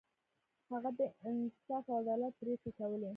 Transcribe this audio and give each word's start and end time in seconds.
هغه 0.71 0.89
د 0.97 0.99
انصاف 1.27 1.83
او 1.91 1.97
عدالت 2.01 2.33
پریکړې 2.39 2.71
کولې. 2.79 3.09